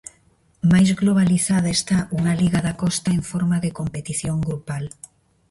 Máis 0.71 0.89
globalizada 1.01 1.69
está 1.77 1.97
unha 2.17 2.33
liga 2.41 2.59
da 2.67 2.77
Costa 2.81 3.09
en 3.17 3.21
forma 3.31 3.57
de 3.63 3.75
competición 3.79 4.37
grupal. 4.47 4.83